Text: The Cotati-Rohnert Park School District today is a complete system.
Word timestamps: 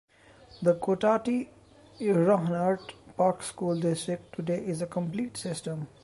The 0.63 0.73
Cotati-Rohnert 0.77 2.93
Park 3.15 3.43
School 3.43 3.79
District 3.79 4.33
today 4.33 4.65
is 4.65 4.81
a 4.81 4.87
complete 4.87 5.37
system. 5.37 5.87